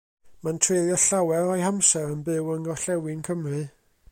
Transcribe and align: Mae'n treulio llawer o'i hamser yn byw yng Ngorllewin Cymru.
Mae'n 0.45 0.59
treulio 0.67 0.95
llawer 1.03 1.45
o'i 1.49 1.63
hamser 1.65 2.09
yn 2.15 2.25
byw 2.31 2.51
yng 2.55 2.67
Ngorllewin 2.69 3.25
Cymru. 3.29 3.61